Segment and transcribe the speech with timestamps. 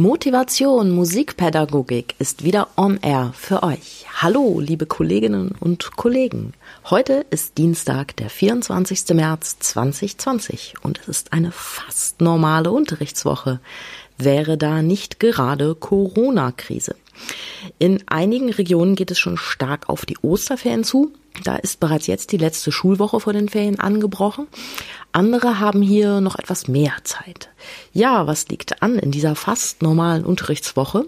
[0.00, 4.06] Motivation Musikpädagogik ist wieder on air für euch.
[4.22, 6.52] Hallo, liebe Kolleginnen und Kollegen.
[6.88, 9.08] Heute ist Dienstag, der 24.
[9.14, 13.58] März 2020 und es ist eine fast normale Unterrichtswoche.
[14.18, 16.94] Wäre da nicht gerade Corona-Krise.
[17.78, 21.12] In einigen Regionen geht es schon stark auf die Osterferien zu.
[21.44, 24.48] Da ist bereits jetzt die letzte Schulwoche vor den Ferien angebrochen.
[25.12, 27.50] Andere haben hier noch etwas mehr Zeit.
[27.92, 31.06] Ja, was liegt an in dieser fast normalen Unterrichtswoche?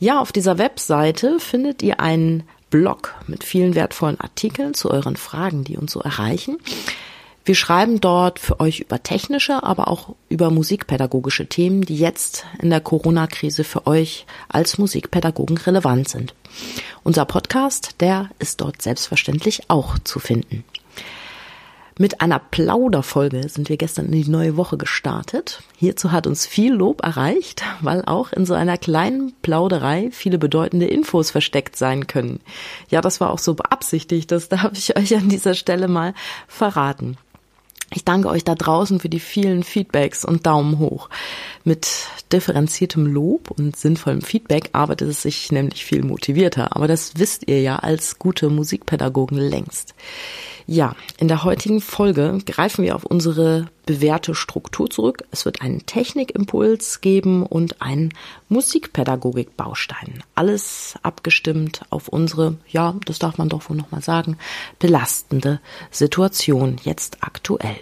[0.00, 5.64] Ja, auf dieser Webseite findet ihr einen Blog mit vielen wertvollen Artikeln zu euren Fragen,
[5.64, 6.58] die uns so erreichen.
[7.44, 12.70] Wir schreiben dort für euch über technische, aber auch über musikpädagogische Themen, die jetzt in
[12.70, 16.34] der Corona-Krise für euch als Musikpädagogen relevant sind.
[17.02, 20.64] Unser Podcast, der ist dort selbstverständlich auch zu finden.
[22.00, 25.62] Mit einer Plauderfolge sind wir gestern in die neue Woche gestartet.
[25.76, 30.86] Hierzu hat uns viel Lob erreicht, weil auch in so einer kleinen Plauderei viele bedeutende
[30.86, 32.40] Infos versteckt sein können.
[32.88, 36.14] Ja, das war auch so beabsichtigt, das darf ich euch an dieser Stelle mal
[36.48, 37.18] verraten.
[37.92, 41.10] Ich danke euch da draußen für die vielen Feedbacks und Daumen hoch.
[41.64, 46.76] Mit differenziertem Lob und sinnvollem Feedback arbeitet es sich nämlich viel motivierter.
[46.76, 49.94] Aber das wisst ihr ja als gute Musikpädagogen längst.
[50.66, 55.24] Ja, in der heutigen Folge greifen wir auf unsere bewährte Struktur zurück.
[55.30, 58.14] Es wird einen Technikimpuls geben und einen
[58.48, 60.22] Musikpädagogik-Baustein.
[60.34, 64.38] Alles abgestimmt auf unsere, ja, das darf man doch wohl nochmal sagen,
[64.78, 65.60] belastende
[65.90, 67.76] Situation jetzt aktuell.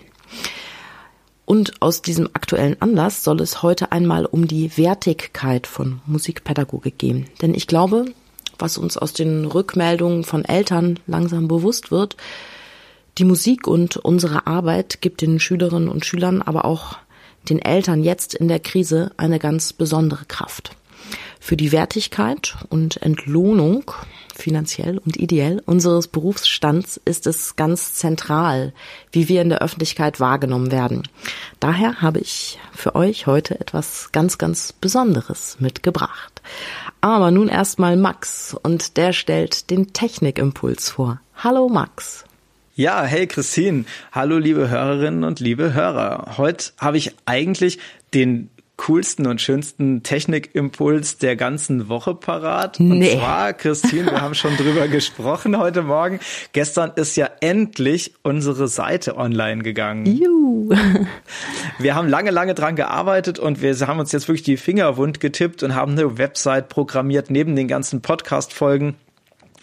[1.45, 7.27] Und aus diesem aktuellen Anlass soll es heute einmal um die Wertigkeit von Musikpädagogik gehen.
[7.41, 8.05] Denn ich glaube,
[8.59, 12.17] was uns aus den Rückmeldungen von Eltern langsam bewusst wird,
[13.19, 16.99] die Musik und unsere Arbeit gibt den Schülerinnen und Schülern, aber auch
[17.49, 20.77] den Eltern jetzt in der Krise eine ganz besondere Kraft.
[21.41, 23.91] Für die Wertigkeit und Entlohnung,
[24.35, 28.75] finanziell und ideell, unseres Berufsstands ist es ganz zentral,
[29.13, 31.05] wie wir in der Öffentlichkeit wahrgenommen werden.
[31.61, 36.43] Daher habe ich für euch heute etwas ganz, ganz Besonderes mitgebracht.
[37.01, 41.21] Aber nun erstmal Max und der stellt den Technikimpuls vor.
[41.37, 42.28] Hallo Max.
[42.79, 43.87] Ja, hey Christine.
[44.13, 46.37] Hallo liebe Hörerinnen und liebe Hörer.
[46.39, 47.81] Heute habe ich eigentlich
[48.15, 52.79] den coolsten und schönsten Technikimpuls der ganzen Woche parat.
[52.79, 53.15] Nee.
[53.15, 56.21] Und zwar, Christine, wir haben schon drüber gesprochen heute Morgen.
[56.53, 60.07] Gestern ist ja endlich unsere Seite online gegangen.
[60.07, 60.73] Juhu.
[61.81, 65.19] Wir haben lange, lange dran gearbeitet und wir haben uns jetzt wirklich die Finger wund
[65.19, 68.97] getippt und haben eine Website programmiert neben den ganzen Podcast-Folgen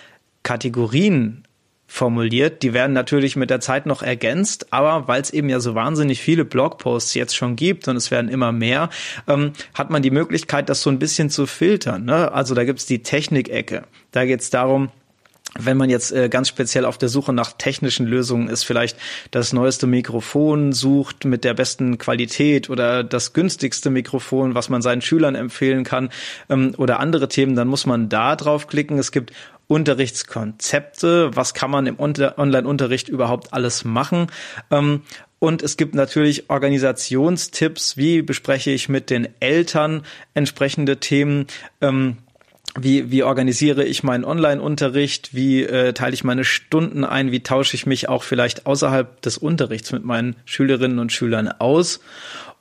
[0.43, 1.45] Kategorien
[1.91, 2.63] formuliert.
[2.63, 6.21] Die werden natürlich mit der Zeit noch ergänzt, aber weil es eben ja so wahnsinnig
[6.21, 8.91] viele Blogposts jetzt schon gibt und es werden immer mehr,
[9.27, 12.05] ähm, hat man die Möglichkeit, das so ein bisschen zu filtern.
[12.05, 12.31] Ne?
[12.31, 13.83] Also da gibt's die Technikecke.
[14.13, 14.91] Da geht's darum,
[15.59, 18.97] wenn man jetzt äh, ganz speziell auf der Suche nach technischen Lösungen ist, vielleicht
[19.33, 25.03] das neueste Mikrofon sucht mit der besten Qualität oder das günstigste Mikrofon, was man seinen
[25.03, 26.11] Schülern empfehlen kann
[26.49, 28.97] ähm, oder andere Themen, dann muss man da draufklicken.
[28.97, 29.33] Es gibt
[29.71, 34.27] Unterrichtskonzepte, was kann man im Online-Unterricht überhaupt alles machen.
[34.73, 35.03] Ähm,
[35.39, 40.03] und es gibt natürlich Organisationstipps, wie bespreche ich mit den Eltern
[40.35, 41.47] entsprechende Themen.
[41.81, 42.17] Ähm,
[42.79, 47.77] wie, wie organisiere ich meinen Online-Unterricht, wie äh, teile ich meine Stunden ein, wie tausche
[47.77, 52.01] ich mich auch vielleicht außerhalb des Unterrichts mit meinen Schülerinnen und Schülern aus.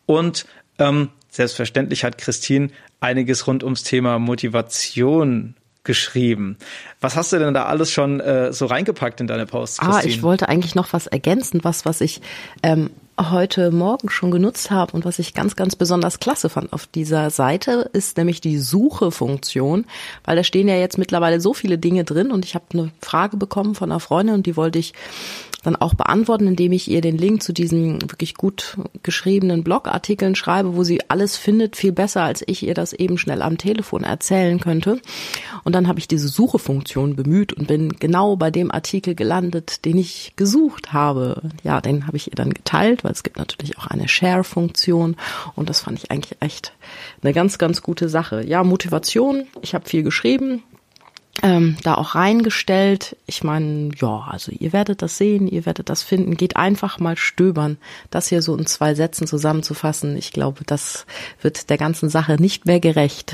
[0.06, 0.46] Und
[0.78, 2.70] ähm, selbstverständlich hat Christine
[3.00, 6.58] einiges rund ums Thema Motivation geschrieben.
[7.02, 9.80] Was hast du denn da alles schon äh, so reingepackt in deine Posts?
[9.80, 10.02] Christine?
[10.02, 12.22] Ah, ich wollte eigentlich noch was ergänzen, was was ich
[12.64, 16.88] ähm, heute Morgen schon genutzt habe und was ich ganz, ganz besonders klasse fand auf
[16.88, 19.86] dieser Seite, ist nämlich die Suche-Funktion,
[20.24, 23.38] weil da stehen ja jetzt mittlerweile so viele Dinge drin und ich habe eine Frage
[23.38, 24.94] bekommen von einer Freundin und die wollte ich
[25.64, 30.76] dann auch beantworten, indem ich ihr den Link zu diesen wirklich gut geschriebenen Blogartikeln schreibe,
[30.76, 34.60] wo sie alles findet, viel besser, als ich ihr das eben schnell am Telefon erzählen
[34.60, 35.02] könnte.
[35.64, 39.98] Und dann habe ich diese Suchefunktion bemüht und bin genau bei dem Artikel gelandet, den
[39.98, 41.42] ich gesucht habe.
[41.64, 45.16] Ja, den habe ich ihr dann geteilt, weil es gibt natürlich auch eine Share-Funktion
[45.56, 46.74] und das fand ich eigentlich echt
[47.22, 48.46] eine ganz, ganz gute Sache.
[48.46, 49.48] Ja, Motivation.
[49.62, 50.64] Ich habe viel geschrieben,
[51.42, 53.16] ähm, da auch reingestellt.
[53.26, 56.36] Ich meine, ja, also ihr werdet das sehen, ihr werdet das finden.
[56.36, 57.78] Geht einfach mal stöbern,
[58.10, 60.18] das hier so in zwei Sätzen zusammenzufassen.
[60.18, 61.06] Ich glaube, das
[61.42, 63.34] wird der ganzen Sache nicht mehr gerecht.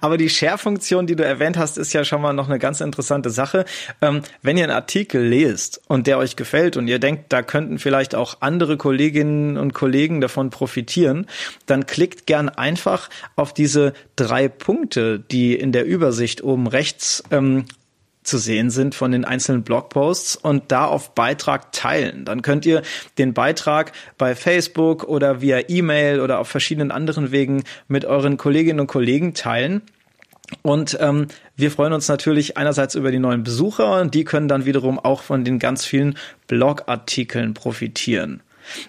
[0.00, 3.30] Aber die Share-Funktion, die du erwähnt hast, ist ja schon mal noch eine ganz interessante
[3.30, 3.64] Sache.
[4.00, 7.78] Ähm, wenn ihr einen Artikel lest und der euch gefällt und ihr denkt, da könnten
[7.78, 11.26] vielleicht auch andere Kolleginnen und Kollegen davon profitieren,
[11.66, 17.64] dann klickt gern einfach auf diese drei Punkte, die in der Übersicht oben rechts ähm,
[18.22, 22.24] zu sehen sind von den einzelnen Blogposts und da auf Beitrag teilen.
[22.24, 22.82] Dann könnt ihr
[23.18, 28.80] den Beitrag bei Facebook oder via E-Mail oder auf verschiedenen anderen Wegen mit euren Kolleginnen
[28.80, 29.82] und Kollegen teilen.
[30.60, 34.66] Und ähm, wir freuen uns natürlich einerseits über die neuen Besucher und die können dann
[34.66, 38.42] wiederum auch von den ganz vielen Blogartikeln profitieren.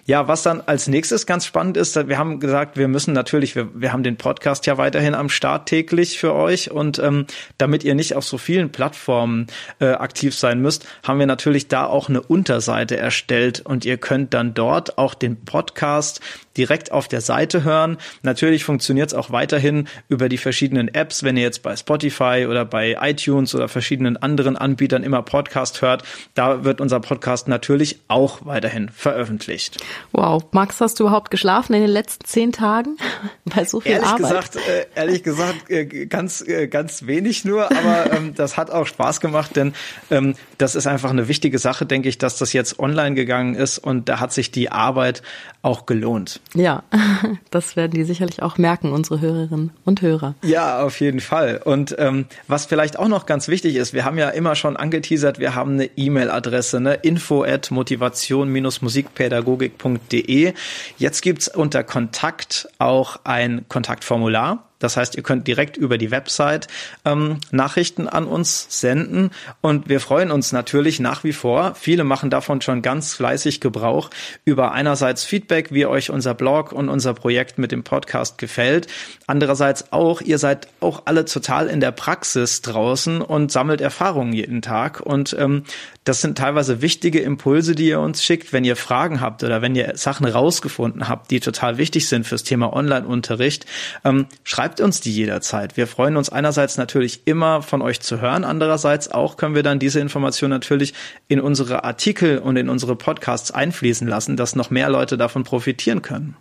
[0.06, 3.68] Ja, was dann als nächstes ganz spannend ist, wir haben gesagt, wir müssen natürlich, wir,
[3.74, 7.26] wir haben den Podcast ja weiterhin am Start täglich für euch und ähm,
[7.58, 9.46] damit ihr nicht auf so vielen Plattformen
[9.80, 14.34] äh, aktiv sein müsst, haben wir natürlich da auch eine Unterseite erstellt und ihr könnt
[14.34, 16.20] dann dort auch den Podcast
[16.56, 17.98] direkt auf der Seite hören.
[18.22, 22.64] Natürlich funktioniert es auch weiterhin über die verschiedenen Apps, wenn ihr jetzt bei Spotify oder
[22.64, 26.04] bei iTunes oder verschiedenen anderen Anbietern immer Podcast hört.
[26.34, 29.82] Da wird unser Podcast natürlich auch weiterhin veröffentlicht.
[30.12, 32.96] Wow, Max, hast du überhaupt geschlafen in den letzten zehn Tagen?
[33.44, 34.22] Bei so viel ehrlich Arbeit.
[34.22, 38.86] Gesagt, äh, ehrlich gesagt, äh, ganz, äh, ganz wenig nur, aber ähm, das hat auch
[38.86, 39.74] Spaß gemacht, denn
[40.10, 43.78] ähm, das ist einfach eine wichtige Sache, denke ich, dass das jetzt online gegangen ist
[43.78, 45.22] und da hat sich die Arbeit
[45.62, 46.40] auch gelohnt.
[46.54, 46.82] Ja,
[47.50, 50.34] das werden die sicherlich auch merken, unsere Hörerinnen und Hörer.
[50.42, 51.60] Ja, auf jeden Fall.
[51.64, 55.40] Und ähm, was vielleicht auch noch ganz wichtig ist, wir haben ja immer schon angeteasert,
[55.40, 56.94] wir haben eine E-Mail-Adresse, ne?
[56.94, 60.54] info at motivation-musikpädagogik.de.
[60.96, 64.68] Jetzt gibt's unter Kontakt auch ein Kontaktformular.
[64.84, 66.68] Das heißt, ihr könnt direkt über die Website
[67.06, 69.30] ähm, Nachrichten an uns senden
[69.62, 71.74] und wir freuen uns natürlich nach wie vor.
[71.74, 74.10] Viele machen davon schon ganz fleißig Gebrauch
[74.44, 78.86] über einerseits Feedback, wie euch unser Blog und unser Projekt mit dem Podcast gefällt.
[79.26, 84.60] Andererseits auch, ihr seid auch alle total in der Praxis draußen und sammelt Erfahrungen jeden
[84.60, 85.64] Tag und ähm,
[86.04, 89.74] das sind teilweise wichtige Impulse, die ihr uns schickt, wenn ihr Fragen habt oder wenn
[89.74, 93.64] ihr Sachen rausgefunden habt, die total wichtig sind fürs Thema Online-Unterricht.
[94.04, 95.76] Ähm, schreibt uns die jederzeit.
[95.76, 99.78] Wir freuen uns einerseits natürlich immer von euch zu hören, andererseits auch können wir dann
[99.78, 100.94] diese Information natürlich
[101.28, 106.02] in unsere Artikel und in unsere Podcasts einfließen lassen, dass noch mehr Leute davon profitieren
[106.02, 106.36] können.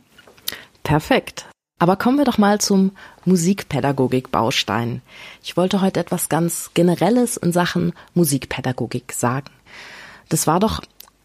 [0.84, 1.46] Perfekt.
[1.80, 2.92] Aber kommen wir doch mal zum
[3.26, 5.02] Musikpädagogik-Baustein.
[5.44, 9.50] Ich wollte heute etwas ganz Generelles in Sachen Musikpädagogik sagen.
[10.30, 10.82] Das war doch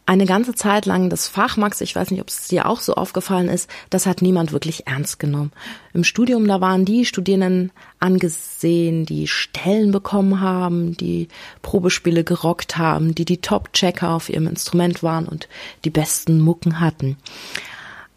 [0.09, 2.95] eine ganze Zeit lang das Fach, Max, ich weiß nicht, ob es dir auch so
[2.95, 5.53] aufgefallen ist, das hat niemand wirklich ernst genommen.
[5.93, 11.29] Im Studium, da waren die Studierenden angesehen, die Stellen bekommen haben, die
[11.61, 15.47] Probespiele gerockt haben, die die Top-Checker auf ihrem Instrument waren und
[15.85, 17.19] die besten Mucken hatten.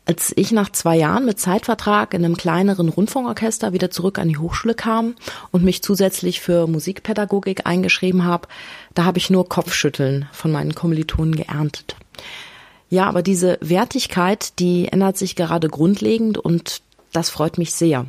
[0.05, 4.37] Als ich nach zwei Jahren mit Zeitvertrag in einem kleineren Rundfunkorchester wieder zurück an die
[4.37, 5.15] Hochschule kam
[5.51, 8.47] und mich zusätzlich für Musikpädagogik eingeschrieben habe,
[8.95, 11.95] da habe ich nur Kopfschütteln von meinen Kommilitonen geerntet.
[12.89, 16.81] Ja, aber diese Wertigkeit, die ändert sich gerade grundlegend und
[17.13, 18.05] das freut mich sehr.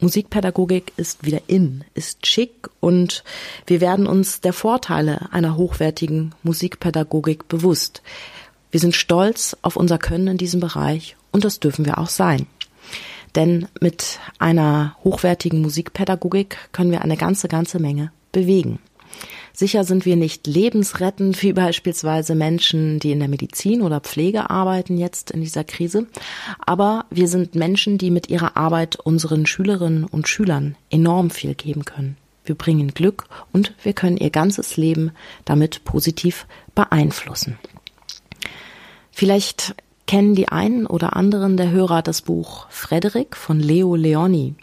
[0.00, 3.22] Musikpädagogik ist wieder in, ist schick und
[3.66, 8.02] wir werden uns der Vorteile einer hochwertigen Musikpädagogik bewusst.
[8.70, 12.46] Wir sind stolz auf unser Können in diesem Bereich und das dürfen wir auch sein.
[13.34, 18.78] Denn mit einer hochwertigen Musikpädagogik können wir eine ganze, ganze Menge bewegen.
[19.52, 24.96] Sicher sind wir nicht lebensrettend, wie beispielsweise Menschen, die in der Medizin oder Pflege arbeiten
[24.96, 26.06] jetzt in dieser Krise,
[26.64, 31.84] aber wir sind Menschen, die mit ihrer Arbeit unseren Schülerinnen und Schülern enorm viel geben
[31.84, 32.16] können.
[32.44, 35.10] Wir bringen Glück und wir können ihr ganzes Leben
[35.44, 37.58] damit positiv beeinflussen.
[39.12, 44.54] Vielleicht kennen die einen oder anderen der Hörer das Buch Frederik von Leo Leoni.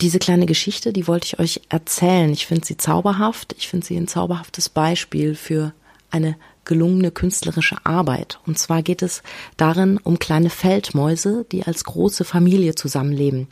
[0.00, 2.30] Diese kleine Geschichte, die wollte ich euch erzählen.
[2.30, 3.54] Ich finde sie zauberhaft.
[3.58, 5.72] Ich finde sie ein zauberhaftes Beispiel für
[6.10, 8.38] eine gelungene künstlerische Arbeit.
[8.46, 9.22] Und zwar geht es
[9.56, 13.48] darin um kleine Feldmäuse, die als große Familie zusammenleben.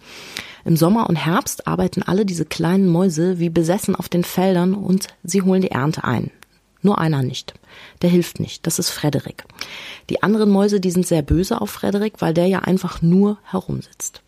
[0.64, 5.08] Im Sommer und Herbst arbeiten alle diese kleinen Mäuse wie besessen auf den Feldern und
[5.24, 6.30] sie holen die Ernte ein.
[6.86, 7.52] Nur einer nicht.
[8.02, 8.64] Der hilft nicht.
[8.64, 9.44] Das ist Frederik.
[10.08, 14.22] Die anderen Mäuse, die sind sehr böse auf Frederik, weil der ja einfach nur herumsitzt.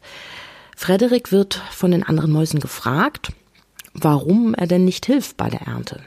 [0.77, 3.31] Frederik wird von den anderen Mäusen gefragt,
[3.95, 6.01] warum er denn nicht hilft bei der Ernte.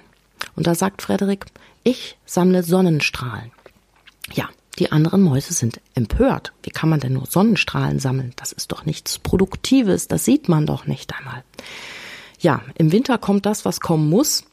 [0.58, 1.46] Und da sagt Frederik,
[1.84, 3.54] ich sammle Sonnenstrahlen.
[4.34, 6.52] Ja, die anderen Mäuse sind empört.
[6.64, 8.34] Wie kann man denn nur Sonnenstrahlen sammeln?
[8.36, 11.46] Das ist doch nichts Produktives, das sieht man doch nicht einmal.
[12.42, 14.44] Ja, im Winter kommt das, was kommen muss.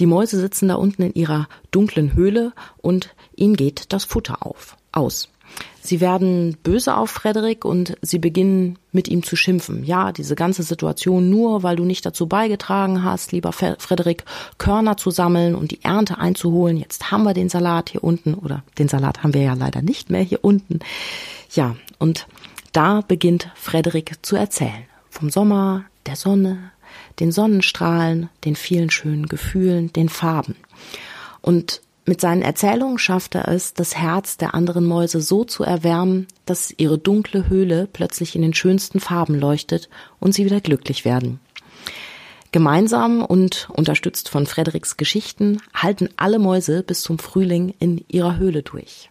[0.00, 4.76] Die Mäuse sitzen da unten in ihrer dunklen Höhle und ihnen geht das Futter auf,
[4.92, 5.28] aus.
[5.84, 9.84] Sie werden böse auf Frederik und sie beginnen mit ihm zu schimpfen.
[9.84, 14.24] Ja, diese ganze Situation nur, weil du nicht dazu beigetragen hast, lieber Frederik,
[14.58, 16.76] Körner zu sammeln und die Ernte einzuholen.
[16.76, 20.08] Jetzt haben wir den Salat hier unten oder den Salat haben wir ja leider nicht
[20.08, 20.78] mehr hier unten.
[21.50, 22.28] Ja, und
[22.72, 24.84] da beginnt Frederik zu erzählen.
[25.10, 26.70] Vom Sommer, der Sonne,
[27.20, 30.56] den Sonnenstrahlen, den vielen schönen Gefühlen, den Farben.
[31.40, 36.26] Und mit seinen Erzählungen schafft er es, das Herz der anderen Mäuse so zu erwärmen,
[36.46, 41.38] dass ihre dunkle Höhle plötzlich in den schönsten Farben leuchtet und sie wieder glücklich werden.
[42.50, 48.62] Gemeinsam und unterstützt von Frederiks Geschichten halten alle Mäuse bis zum Frühling in ihrer Höhle
[48.62, 49.08] durch.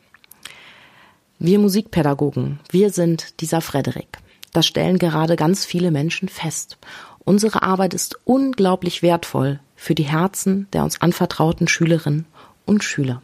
[1.39, 4.19] Wir Musikpädagogen, wir sind dieser Frederik.
[4.53, 6.77] Das stellen gerade ganz viele Menschen fest.
[7.23, 12.25] Unsere Arbeit ist unglaublich wertvoll für die Herzen der uns anvertrauten Schülerinnen
[12.65, 13.21] und Schüler.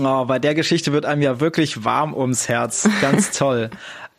[0.00, 2.88] Oh, bei der Geschichte wird einem ja wirklich warm ums Herz.
[3.00, 3.70] Ganz toll.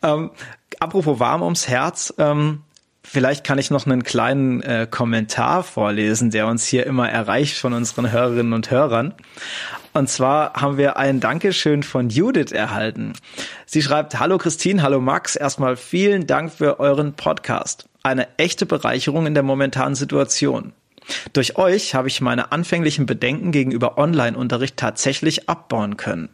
[0.01, 0.31] ähm,
[0.79, 2.61] apropos warm ums Herz, ähm,
[3.03, 7.73] vielleicht kann ich noch einen kleinen äh, Kommentar vorlesen, der uns hier immer erreicht von
[7.73, 9.13] unseren Hörerinnen und Hörern.
[9.93, 13.13] Und zwar haben wir ein Dankeschön von Judith erhalten.
[13.65, 17.87] Sie schreibt, Hallo Christine, hallo Max, erstmal vielen Dank für euren Podcast.
[18.05, 20.73] Eine echte Bereicherung in der momentanen Situation.
[21.33, 26.29] Durch euch habe ich meine anfänglichen Bedenken gegenüber Online-Unterricht tatsächlich abbauen können.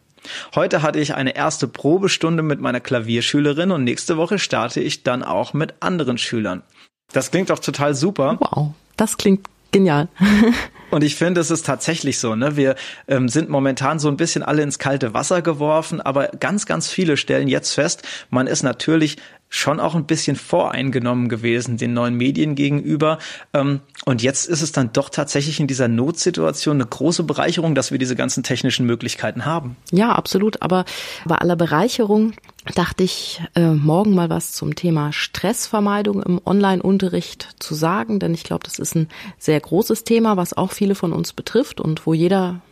[0.54, 5.22] Heute hatte ich eine erste Probestunde mit meiner Klavierschülerin und nächste Woche starte ich dann
[5.22, 6.62] auch mit anderen Schülern.
[7.10, 8.36] Das klingt doch total super.
[8.38, 10.08] Wow, das klingt genial.
[10.90, 12.54] Und ich finde, es ist tatsächlich so, ne?
[12.58, 12.74] Wir
[13.08, 17.16] ähm, sind momentan so ein bisschen alle ins kalte Wasser geworfen, aber ganz, ganz viele
[17.16, 19.16] stellen jetzt fest, man ist natürlich
[19.52, 23.18] schon auch ein bisschen voreingenommen gewesen den neuen Medien gegenüber.
[23.52, 27.90] Ähm, und jetzt ist es dann doch tatsächlich in dieser Notsituation eine große Bereicherung, dass
[27.92, 29.76] wir diese ganzen technischen Möglichkeiten haben.
[29.90, 30.62] Ja, absolut.
[30.62, 30.86] Aber
[31.26, 32.32] bei aller Bereicherung
[32.74, 38.44] dachte ich, äh, morgen mal was zum Thema Stressvermeidung im Online-Unterricht zu sagen, denn ich
[38.44, 42.14] glaube, das ist ein sehr großes Thema, was auch viele von uns betrifft und wo
[42.14, 42.62] jeder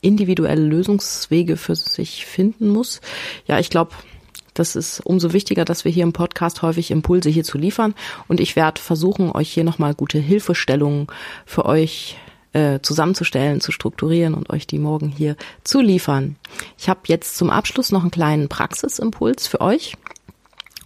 [0.00, 3.00] individuelle Lösungswege für sich finden muss.
[3.48, 3.90] Ja, ich glaube,
[4.60, 7.94] das ist umso wichtiger, dass wir hier im Podcast häufig Impulse hier zu liefern.
[8.28, 11.06] Und ich werde versuchen, euch hier nochmal gute Hilfestellungen
[11.46, 12.16] für euch
[12.52, 16.36] äh, zusammenzustellen, zu strukturieren und euch die morgen hier zu liefern.
[16.78, 19.94] Ich habe jetzt zum Abschluss noch einen kleinen Praxisimpuls für euch.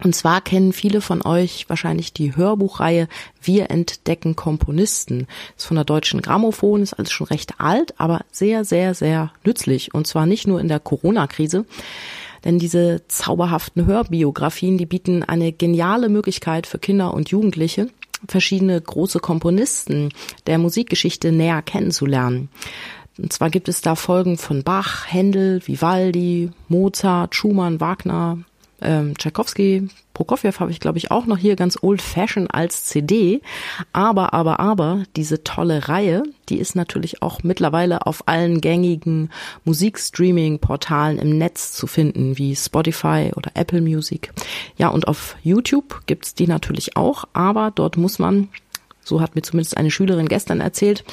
[0.03, 3.07] Und zwar kennen viele von euch wahrscheinlich die Hörbuchreihe
[3.41, 5.27] Wir entdecken Komponisten.
[5.57, 9.93] Ist von der deutschen Grammophon, ist also schon recht alt, aber sehr, sehr, sehr nützlich.
[9.93, 11.65] Und zwar nicht nur in der Corona-Krise.
[12.45, 17.89] Denn diese zauberhaften Hörbiografien, die bieten eine geniale Möglichkeit für Kinder und Jugendliche,
[18.27, 20.09] verschiedene große Komponisten
[20.47, 22.49] der Musikgeschichte näher kennenzulernen.
[23.17, 28.39] Und zwar gibt es da Folgen von Bach, Händel, Vivaldi, Mozart, Schumann, Wagner,
[28.81, 33.41] ähm, Tchaikovsky, Prokofjew habe ich, glaube ich, auch noch hier ganz old fashioned als CD.
[33.93, 39.29] Aber, aber, aber, diese tolle Reihe, die ist natürlich auch mittlerweile auf allen gängigen
[39.65, 44.31] Musikstreaming-Portalen im Netz zu finden, wie Spotify oder Apple Music.
[44.77, 48.49] Ja, und auf YouTube gibt's die natürlich auch, aber dort muss man
[49.05, 51.05] so hat mir zumindest eine Schülerin gestern erzählt,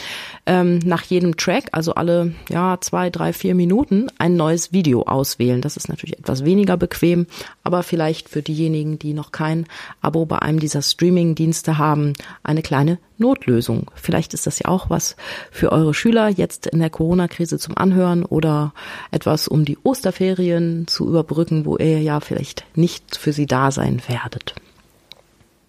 [0.46, 5.61] ähm, nach jedem Track, also alle ja zwei, drei, vier Minuten, ein neues Video auswählen.
[5.61, 7.26] Das ist natürlich etwas weniger bequem,
[7.62, 9.66] aber vielleicht für diejenigen, die noch kein
[10.00, 13.90] Abo bei einem dieser Streaming-Dienste haben, eine kleine Notlösung.
[13.94, 15.16] Vielleicht ist das ja auch was
[15.50, 18.72] für eure Schüler jetzt in der Corona-Krise zum Anhören oder
[19.11, 24.02] etwas, um die Osterferien zu überbrücken, wo ihr ja vielleicht nicht für sie da sein
[24.08, 24.54] werdet.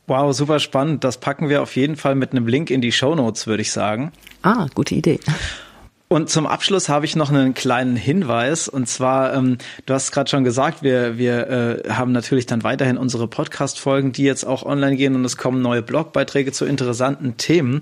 [0.08, 1.04] Wow, super spannend.
[1.04, 3.72] Das packen wir auf jeden Fall mit einem Link in die Show Notes, würde ich
[3.72, 4.12] sagen.
[4.42, 5.20] Ah, gute Idee.
[6.10, 8.68] Und zum Abschluss habe ich noch einen kleinen Hinweis.
[8.68, 11.50] Und zwar, ähm, du hast gerade schon gesagt, wir, wir
[11.88, 15.62] äh, haben natürlich dann weiterhin unsere Podcast-Folgen, die jetzt auch online gehen und es kommen
[15.62, 17.82] neue Blogbeiträge zu interessanten Themen.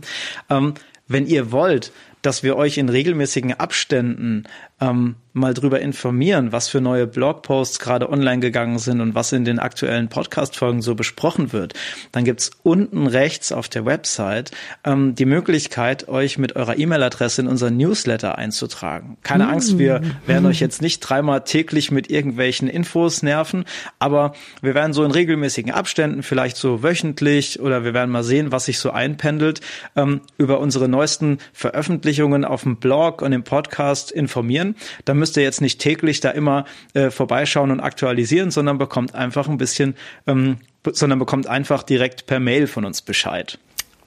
[0.50, 0.76] Ähm,
[1.08, 4.44] wenn ihr wollt, dass wir euch in regelmäßigen Abständen
[4.80, 9.46] ähm, mal drüber informieren, was für neue Blogposts gerade online gegangen sind und was in
[9.46, 11.74] den aktuellen Podcast-Folgen so besprochen wird,
[12.12, 14.52] dann gibt's unten rechts auf der Website
[14.84, 19.18] ähm, die Möglichkeit, euch mit eurer E-Mail-Adresse in unseren Newsletter einzutragen.
[19.24, 19.50] Keine mm.
[19.50, 23.64] Angst, wir werden euch jetzt nicht dreimal täglich mit irgendwelchen Infos nerven,
[24.00, 28.52] aber wir werden so in regelmäßigen Abständen, vielleicht so wöchentlich oder wir werden mal sehen,
[28.52, 29.62] was sich so einpendelt,
[29.96, 34.76] ähm, über unsere neuesten Veröffentlichungen auf dem Blog und im Podcast informieren.
[35.06, 39.48] Dann müsst ihr jetzt nicht täglich da immer äh, vorbeischauen und aktualisieren, sondern bekommt einfach
[39.48, 39.96] ein bisschen,
[40.28, 43.58] ähm, sondern bekommt einfach direkt per Mail von uns Bescheid.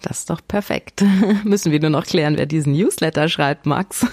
[0.03, 1.03] Das ist doch perfekt.
[1.45, 4.05] Müssen wir nur noch klären, wer diesen Newsletter schreibt, Max.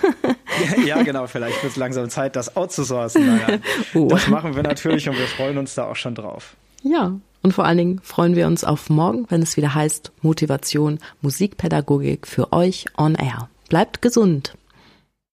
[0.77, 1.27] ja, ja, genau.
[1.27, 3.25] Vielleicht wird es langsam Zeit, das outzusourcen.
[3.25, 3.59] Naja,
[3.93, 4.07] oh.
[4.07, 6.55] Das machen wir natürlich und wir freuen uns da auch schon drauf.
[6.83, 10.99] Ja, und vor allen Dingen freuen wir uns auf morgen, wenn es wieder heißt Motivation,
[11.21, 13.49] Musikpädagogik für euch on air.
[13.67, 14.53] Bleibt gesund.